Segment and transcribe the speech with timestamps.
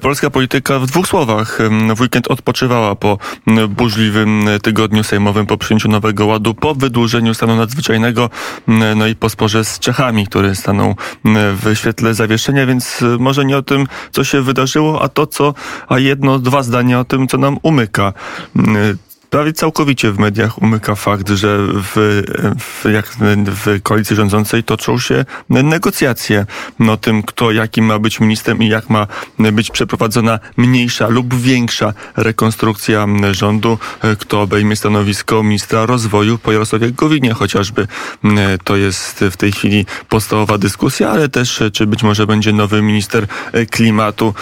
[0.00, 1.58] Polska polityka w dwóch słowach.
[1.96, 3.18] W weekend odpoczywała po
[3.68, 8.30] burzliwym tygodniu sejmowym, po przyjęciu nowego ładu, po wydłużeniu stanu nadzwyczajnego,
[8.96, 13.62] no i po sporze z Czechami, który stanął w świetle zawieszenia, więc może nie o
[13.62, 15.54] tym, co się wydarzyło, a to, co,
[15.88, 18.12] a jedno, dwa zdania o tym, co nam umyka
[19.32, 22.22] prawie całkowicie w mediach umyka fakt, że w,
[22.58, 23.06] w, jak
[23.46, 26.46] w koalicji rządzącej toczą się negocjacje
[26.88, 29.06] o tym, kto jakim ma być ministrem i jak ma
[29.38, 33.78] być przeprowadzona mniejsza lub większa rekonstrukcja rządu,
[34.18, 37.86] kto obejmie stanowisko ministra rozwoju po Jarosławie Gowinie chociażby.
[38.64, 43.26] To jest w tej chwili podstawowa dyskusja, ale też czy być może będzie nowy minister
[43.70, 44.34] klimatu.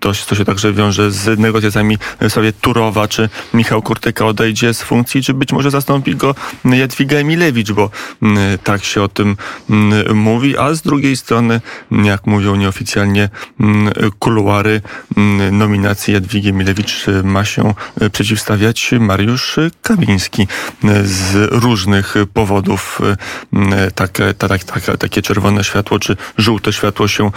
[0.00, 4.82] To, to się także wiąże z negocjacjami w sprawie Turowa czy Michał Kurtyka odejdzie z
[4.82, 6.34] funkcji, czy być może zastąpi go
[6.64, 7.90] Jadwiga Emilewicz, bo
[8.22, 9.36] mm, tak się o tym
[9.70, 13.28] mm, mówi, a z drugiej strony, jak mówią nieoficjalnie
[13.60, 14.80] mm, kuluary,
[15.52, 17.74] nominacji Jadwigi Emilewicz ma się
[18.12, 20.46] przeciwstawiać Mariusz Kamiński
[21.04, 23.00] z różnych powodów.
[23.94, 27.30] Takie, tak, tak, takie czerwone światło czy żółte światło się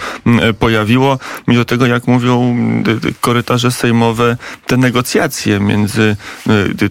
[0.58, 1.18] pojawiło.
[1.48, 2.56] Mimo tego, jak mówią
[3.20, 4.36] korytarze sejmowe,
[4.66, 6.16] te negocjacje między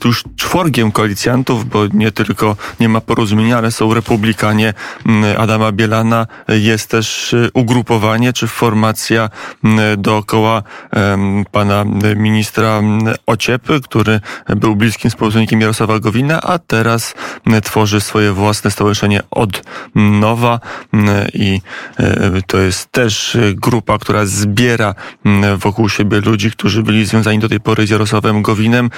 [0.05, 4.73] już czworgiem koalicjantów, bo nie tylko nie ma porozumienia, ale są republikanie.
[5.05, 9.29] Mm, Adama Bielana, jest też y, ugrupowanie czy formacja
[9.63, 10.63] mm, dookoła
[11.51, 14.19] pana ministra mm, Ociepy, który
[14.55, 17.13] był bliskim współpracownikiem Jarosława Gowina, a teraz
[17.63, 19.61] tworzy swoje własne stowarzyszenie od
[19.95, 20.59] nowa.
[21.33, 21.61] I
[22.47, 24.95] to jest też grupa, która zbiera
[25.57, 28.89] wokół siebie ludzi, którzy byli związani do tej pory z Jarosławem Gowinem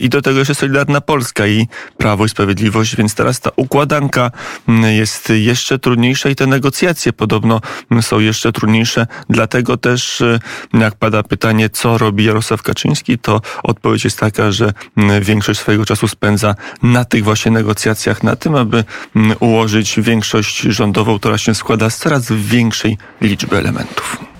[0.00, 4.30] i do tego jeszcze Solidarna Polska i Prawo i Sprawiedliwość, więc teraz ta układanka
[4.68, 7.60] mm, jest jeszcze trudniejsza i te negocjacje podobno
[8.00, 9.06] są jeszcze trudniejsze.
[9.30, 10.40] Dlatego też, y,
[10.74, 15.84] jak pada pytanie, co robi Jarosław Kaczyński, to odpowiedź jest taka, że mm, większość swojego
[15.84, 18.84] czasu spędza na tych właśnie negocjacjach, na tym, aby
[19.16, 24.22] mm, ułożyć większość rządową, która się składa z coraz większej liczby elementów.